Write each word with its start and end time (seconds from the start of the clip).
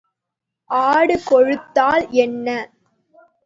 ஆடு 0.69 1.15
கொழுத்தால் 1.25 2.05
என்ன? 2.17 2.47